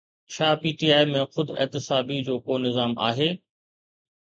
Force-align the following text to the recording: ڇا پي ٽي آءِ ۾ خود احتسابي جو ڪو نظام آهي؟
ڇا 0.33 0.47
پي 0.61 0.69
ٽي 0.79 0.87
آءِ 0.97 1.09
۾ 1.11 1.21
خود 1.33 1.47
احتسابي 1.61 2.17
جو 2.27 2.35
ڪو 2.45 2.57
نظام 2.65 2.91
آهي؟ 3.09 3.31